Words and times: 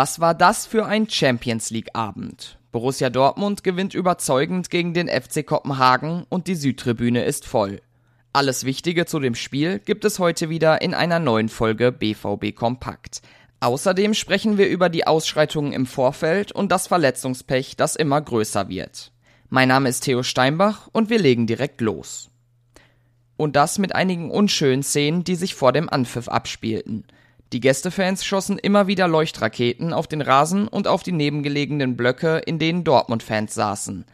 Was 0.00 0.20
war 0.20 0.32
das 0.32 0.64
für 0.64 0.86
ein 0.86 1.10
Champions 1.10 1.70
League 1.70 1.88
Abend? 1.92 2.60
Borussia 2.70 3.10
Dortmund 3.10 3.64
gewinnt 3.64 3.94
überzeugend 3.94 4.70
gegen 4.70 4.94
den 4.94 5.08
FC 5.08 5.44
Kopenhagen 5.44 6.24
und 6.28 6.46
die 6.46 6.54
Südtribüne 6.54 7.24
ist 7.24 7.44
voll. 7.44 7.80
Alles 8.32 8.62
Wichtige 8.62 9.06
zu 9.06 9.18
dem 9.18 9.34
Spiel 9.34 9.80
gibt 9.80 10.04
es 10.04 10.20
heute 10.20 10.50
wieder 10.50 10.82
in 10.82 10.94
einer 10.94 11.18
neuen 11.18 11.48
Folge 11.48 11.90
BVB 11.90 12.54
Kompakt. 12.54 13.22
Außerdem 13.58 14.14
sprechen 14.14 14.56
wir 14.56 14.68
über 14.68 14.88
die 14.88 15.04
Ausschreitungen 15.04 15.72
im 15.72 15.84
Vorfeld 15.84 16.52
und 16.52 16.70
das 16.70 16.86
Verletzungspech, 16.86 17.74
das 17.74 17.96
immer 17.96 18.20
größer 18.20 18.68
wird. 18.68 19.10
Mein 19.48 19.66
Name 19.66 19.88
ist 19.88 20.04
Theo 20.04 20.22
Steinbach 20.22 20.88
und 20.92 21.10
wir 21.10 21.18
legen 21.18 21.48
direkt 21.48 21.80
los. 21.80 22.30
Und 23.36 23.56
das 23.56 23.78
mit 23.80 23.96
einigen 23.96 24.30
unschönen 24.30 24.84
Szenen, 24.84 25.24
die 25.24 25.34
sich 25.34 25.56
vor 25.56 25.72
dem 25.72 25.88
Anpfiff 25.88 26.28
abspielten. 26.28 27.04
Die 27.52 27.60
Gästefans 27.60 28.26
schossen 28.26 28.58
immer 28.58 28.88
wieder 28.88 29.08
Leuchtraketen 29.08 29.94
auf 29.94 30.06
den 30.06 30.20
Rasen 30.20 30.68
und 30.68 30.86
auf 30.86 31.02
die 31.02 31.12
nebengelegenen 31.12 31.96
Blöcke, 31.96 32.38
in 32.38 32.58
denen 32.58 32.84
Dortmund-Fans 32.84 33.54
saßen. 33.54 34.04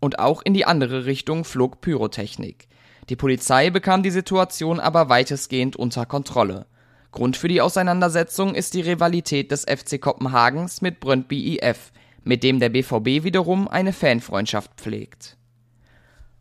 Und 0.00 0.18
auch 0.18 0.40
in 0.42 0.54
die 0.54 0.64
andere 0.64 1.04
Richtung 1.04 1.44
flog 1.44 1.82
Pyrotechnik. 1.82 2.66
Die 3.10 3.16
Polizei 3.16 3.68
bekam 3.70 4.02
die 4.02 4.10
Situation 4.10 4.80
aber 4.80 5.10
weitestgehend 5.10 5.76
unter 5.76 6.06
Kontrolle. 6.06 6.66
Grund 7.12 7.36
für 7.36 7.48
die 7.48 7.60
Auseinandersetzung 7.60 8.54
ist 8.54 8.74
die 8.74 8.82
Rivalität 8.82 9.50
des 9.50 9.64
FC 9.64 10.00
Kopenhagens 10.00 10.80
mit 10.80 11.00
Brøndby 11.00 11.58
IF, 11.58 11.92
mit 12.22 12.42
dem 12.42 12.58
der 12.60 12.68
BVB 12.70 13.24
wiederum 13.24 13.68
eine 13.68 13.92
Fanfreundschaft 13.92 14.72
pflegt. 14.76 15.36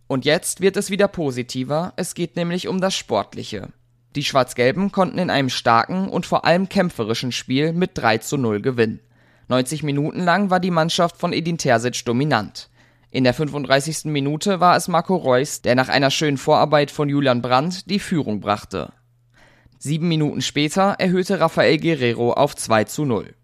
Und 0.08 0.24
jetzt 0.24 0.62
wird 0.62 0.78
es 0.78 0.90
wieder 0.90 1.10
positiver, 1.10 1.94
es 1.98 2.16
geht 2.16 2.38
nämlich 2.38 2.68
um 2.68 2.80
das 2.80 2.96
Sportliche. 2.96 3.70
Die 4.18 4.24
Schwarz-Gelben 4.24 4.92
konnten 4.92 5.20
in 5.20 5.30
einem 5.30 5.50
starken 5.50 6.10
und 6.10 6.26
vor 6.26 6.44
allem 6.44 6.70
kämpferischen 6.70 7.32
Spiel 7.32 7.72
mit 7.72 7.92
3 7.94 8.18
zu 8.18 8.38
0 8.38 8.64
gewinnen. 8.64 9.00
90 9.48 9.84
Minuten 9.84 10.24
lang 10.24 10.50
war 10.50 10.60
die 10.60 10.72
Mannschaft 10.72 11.18
von 11.18 11.34
Edin 11.34 11.60
Terzic 11.60 12.04
dominant. 12.04 12.72
In 13.12 13.24
der 13.24 13.36
35. 13.36 14.06
Minute 14.06 14.60
war 14.60 14.76
es 14.76 14.88
Marco 14.88 15.16
Reus, 15.16 15.62
der 15.62 15.76
nach 15.76 15.88
einer 15.88 16.10
schönen 16.10 16.38
Vorarbeit 16.38 16.90
von 16.90 17.10
Julian 17.10 17.44
Brandt 17.44 17.92
die 17.92 18.00
Führung 18.00 18.40
brachte. 18.40 18.92
Sieben 19.78 20.08
Minuten 20.08 20.42
später 20.42 20.96
erhöhte 20.98 21.40
Rafael 21.40 21.78
Guerrero 21.78 22.34
auf 22.34 22.56
2 22.56 22.86
zu 22.86 23.06
0. 23.06 23.36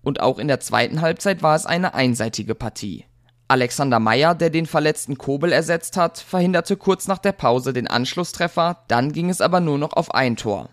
Und 0.00 0.20
auch 0.20 0.38
in 0.38 0.48
der 0.48 0.60
zweiten 0.60 1.02
Halbzeit 1.02 1.42
war 1.42 1.54
es 1.54 1.66
eine 1.66 1.92
einseitige 1.92 2.54
Partie. 2.54 3.04
Alexander 3.46 4.00
Meyer, 4.00 4.34
der 4.34 4.48
den 4.48 4.66
verletzten 4.66 5.18
Kobel 5.18 5.52
ersetzt 5.52 5.96
hat, 5.96 6.18
verhinderte 6.18 6.76
kurz 6.76 7.06
nach 7.08 7.18
der 7.18 7.32
Pause 7.32 7.72
den 7.72 7.86
Anschlusstreffer, 7.86 8.78
dann 8.88 9.12
ging 9.12 9.28
es 9.28 9.42
aber 9.42 9.60
nur 9.60 9.78
noch 9.78 9.92
auf 9.92 10.14
ein 10.14 10.36
Tor. 10.36 10.70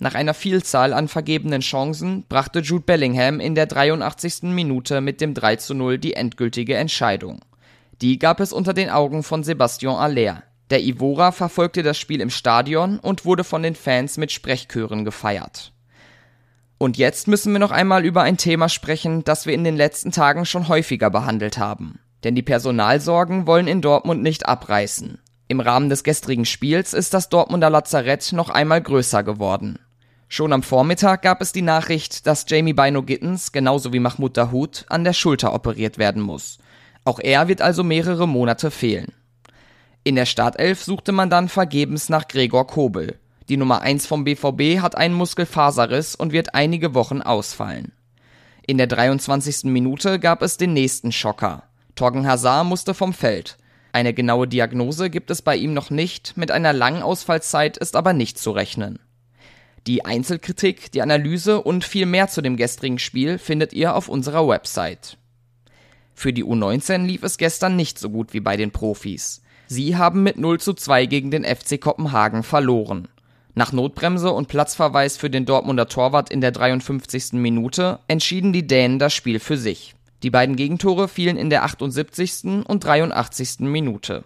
Nach 0.00 0.14
einer 0.14 0.34
Vielzahl 0.34 0.92
an 0.92 1.08
vergebenen 1.08 1.60
Chancen 1.60 2.24
brachte 2.28 2.60
Jude 2.60 2.84
Bellingham 2.84 3.40
in 3.40 3.54
der 3.54 3.66
83. 3.66 4.44
Minute 4.44 5.00
mit 5.00 5.20
dem 5.20 5.34
3 5.34 5.56
zu 5.56 5.74
0 5.74 5.98
die 5.98 6.14
endgültige 6.14 6.76
Entscheidung. 6.76 7.40
Die 8.00 8.18
gab 8.18 8.40
es 8.40 8.52
unter 8.52 8.72
den 8.74 8.90
Augen 8.90 9.22
von 9.22 9.44
Sebastian 9.44 9.96
Aller. 9.96 10.42
Der 10.70 10.82
Ivora 10.82 11.30
verfolgte 11.30 11.82
das 11.82 11.98
Spiel 11.98 12.20
im 12.20 12.30
Stadion 12.30 12.98
und 12.98 13.24
wurde 13.24 13.44
von 13.44 13.62
den 13.62 13.74
Fans 13.74 14.16
mit 14.16 14.32
Sprechchören 14.32 15.04
gefeiert. 15.04 15.72
Und 16.78 16.96
jetzt 16.96 17.28
müssen 17.28 17.52
wir 17.52 17.60
noch 17.60 17.70
einmal 17.70 18.04
über 18.04 18.22
ein 18.22 18.36
Thema 18.36 18.68
sprechen, 18.68 19.22
das 19.24 19.46
wir 19.46 19.54
in 19.54 19.62
den 19.62 19.76
letzten 19.76 20.10
Tagen 20.10 20.44
schon 20.44 20.68
häufiger 20.68 21.10
behandelt 21.10 21.58
haben. 21.58 22.00
Denn 22.24 22.34
die 22.34 22.42
Personalsorgen 22.42 23.46
wollen 23.46 23.68
in 23.68 23.82
Dortmund 23.82 24.22
nicht 24.22 24.46
abreißen. 24.46 25.18
Im 25.46 25.60
Rahmen 25.60 25.90
des 25.90 26.04
gestrigen 26.04 26.46
Spiels 26.46 26.94
ist 26.94 27.12
das 27.12 27.28
Dortmunder 27.28 27.68
Lazarett 27.68 28.32
noch 28.32 28.48
einmal 28.48 28.80
größer 28.80 29.22
geworden. 29.22 29.78
Schon 30.28 30.54
am 30.54 30.62
Vormittag 30.62 31.20
gab 31.20 31.42
es 31.42 31.52
die 31.52 31.62
Nachricht, 31.62 32.26
dass 32.26 32.46
Jamie 32.48 32.72
Bino 32.72 33.02
Gittens, 33.02 33.52
genauso 33.52 33.92
wie 33.92 34.00
Mahmoud 34.00 34.36
Dahoud, 34.36 34.86
an 34.88 35.04
der 35.04 35.12
Schulter 35.12 35.54
operiert 35.54 35.98
werden 35.98 36.22
muss. 36.22 36.58
Auch 37.04 37.20
er 37.20 37.46
wird 37.48 37.60
also 37.60 37.84
mehrere 37.84 38.26
Monate 38.26 38.70
fehlen. 38.70 39.12
In 40.02 40.14
der 40.14 40.26
Startelf 40.26 40.82
suchte 40.82 41.12
man 41.12 41.28
dann 41.28 41.48
vergebens 41.50 42.08
nach 42.08 42.26
Gregor 42.26 42.66
Kobel. 42.66 43.18
Die 43.50 43.58
Nummer 43.58 43.82
1 43.82 44.06
vom 44.06 44.24
BVB 44.24 44.80
hat 44.80 44.96
einen 44.96 45.14
Muskelfaserriss 45.14 46.14
und 46.14 46.32
wird 46.32 46.54
einige 46.54 46.94
Wochen 46.94 47.20
ausfallen. 47.20 47.92
In 48.66 48.78
der 48.78 48.86
23. 48.86 49.64
Minute 49.64 50.18
gab 50.18 50.40
es 50.40 50.56
den 50.56 50.72
nächsten 50.72 51.12
Schocker. 51.12 51.64
Torgen 51.94 52.26
Hazard 52.26 52.66
musste 52.66 52.94
vom 52.94 53.12
Feld. 53.12 53.56
Eine 53.92 54.12
genaue 54.12 54.48
Diagnose 54.48 55.08
gibt 55.10 55.30
es 55.30 55.42
bei 55.42 55.56
ihm 55.56 55.72
noch 55.72 55.90
nicht, 55.90 56.36
mit 56.36 56.50
einer 56.50 56.72
langen 56.72 57.02
Ausfallzeit 57.02 57.76
ist 57.76 57.94
aber 57.94 58.12
nicht 58.12 58.38
zu 58.38 58.50
rechnen. 58.50 58.98
Die 59.86 60.04
Einzelkritik, 60.04 60.90
die 60.92 61.02
Analyse 61.02 61.60
und 61.60 61.84
viel 61.84 62.06
mehr 62.06 62.28
zu 62.28 62.40
dem 62.42 62.56
gestrigen 62.56 62.98
Spiel 62.98 63.38
findet 63.38 63.72
ihr 63.72 63.94
auf 63.94 64.08
unserer 64.08 64.48
Website. 64.48 65.18
Für 66.14 66.32
die 66.32 66.44
U19 66.44 67.04
lief 67.04 67.22
es 67.22 67.38
gestern 67.38 67.76
nicht 67.76 67.98
so 67.98 68.10
gut 68.10 68.32
wie 68.32 68.40
bei 68.40 68.56
den 68.56 68.70
Profis. 68.70 69.42
Sie 69.66 69.96
haben 69.96 70.22
mit 70.22 70.38
0 70.38 70.58
zu 70.58 70.72
2 70.72 71.06
gegen 71.06 71.30
den 71.30 71.44
FC 71.44 71.80
Kopenhagen 71.80 72.42
verloren. 72.42 73.08
Nach 73.54 73.72
Notbremse 73.72 74.32
und 74.32 74.48
Platzverweis 74.48 75.16
für 75.16 75.30
den 75.30 75.44
Dortmunder 75.44 75.86
Torwart 75.86 76.30
in 76.30 76.40
der 76.40 76.50
53. 76.50 77.34
Minute 77.34 78.00
entschieden 78.08 78.52
die 78.52 78.66
Dänen 78.66 78.98
das 78.98 79.14
Spiel 79.14 79.38
für 79.38 79.56
sich. 79.56 79.94
Die 80.24 80.30
beiden 80.30 80.56
Gegentore 80.56 81.06
fielen 81.06 81.36
in 81.36 81.50
der 81.50 81.64
78. 81.64 82.64
und 82.66 82.82
83. 82.82 83.60
Minute. 83.60 84.24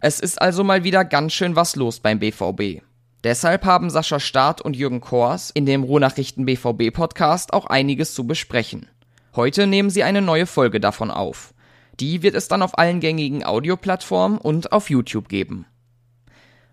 Es 0.00 0.20
ist 0.20 0.38
also 0.38 0.64
mal 0.64 0.84
wieder 0.84 1.02
ganz 1.06 1.32
schön 1.32 1.56
was 1.56 1.76
los 1.76 2.00
beim 2.00 2.18
BVB. 2.18 2.82
Deshalb 3.24 3.64
haben 3.64 3.88
Sascha 3.88 4.20
Staat 4.20 4.60
und 4.60 4.76
Jürgen 4.76 5.00
Kors 5.00 5.50
in 5.50 5.64
dem 5.64 5.82
Ruhrnachrichten 5.82 6.44
BVB 6.44 6.92
Podcast 6.92 7.54
auch 7.54 7.64
einiges 7.64 8.12
zu 8.12 8.26
besprechen. 8.26 8.86
Heute 9.34 9.66
nehmen 9.66 9.88
sie 9.88 10.02
eine 10.02 10.20
neue 10.20 10.44
Folge 10.44 10.78
davon 10.78 11.10
auf. 11.10 11.54
Die 11.98 12.22
wird 12.22 12.34
es 12.34 12.48
dann 12.48 12.60
auf 12.60 12.76
allen 12.76 13.00
gängigen 13.00 13.46
Audioplattformen 13.46 14.36
und 14.36 14.72
auf 14.72 14.90
YouTube 14.90 15.30
geben. 15.30 15.64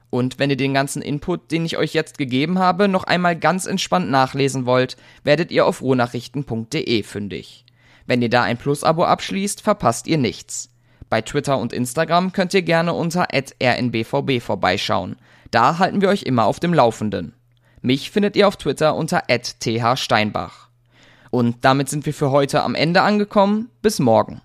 Und 0.09 0.39
wenn 0.39 0.49
ihr 0.49 0.57
den 0.57 0.73
ganzen 0.73 1.01
Input, 1.01 1.51
den 1.51 1.63
ich 1.63 1.77
euch 1.77 1.93
jetzt 1.93 2.17
gegeben 2.17 2.59
habe, 2.59 2.89
noch 2.89 3.05
einmal 3.05 3.39
ganz 3.39 3.65
entspannt 3.65 4.11
nachlesen 4.11 4.65
wollt, 4.65 4.97
werdet 5.23 5.51
ihr 5.51 5.65
auf 5.65 5.81
ruhrnachrichten.de 5.81 7.03
fündig. 7.03 7.63
Wenn 8.05 8.21
ihr 8.21 8.29
da 8.29 8.43
ein 8.43 8.57
Plus-Abo 8.57 9.05
abschließt, 9.05 9.61
verpasst 9.61 10.07
ihr 10.07 10.17
nichts. 10.17 10.69
Bei 11.09 11.21
Twitter 11.21 11.57
und 11.57 11.73
Instagram 11.73 12.31
könnt 12.33 12.53
ihr 12.53 12.63
gerne 12.63 12.93
unter 12.93 13.27
rnbvb 13.31 14.41
vorbeischauen. 14.41 15.15
Da 15.51 15.77
halten 15.77 16.01
wir 16.01 16.09
euch 16.09 16.23
immer 16.23 16.45
auf 16.45 16.59
dem 16.59 16.73
Laufenden. 16.73 17.33
Mich 17.81 18.11
findet 18.11 18.35
ihr 18.35 18.47
auf 18.47 18.57
Twitter 18.57 18.95
unter 18.95 19.23
thsteinbach. 19.27 20.69
Und 21.29 21.65
damit 21.65 21.89
sind 21.89 22.05
wir 22.05 22.13
für 22.13 22.31
heute 22.31 22.63
am 22.63 22.75
Ende 22.75 23.01
angekommen. 23.01 23.69
Bis 23.81 23.99
morgen. 23.99 24.41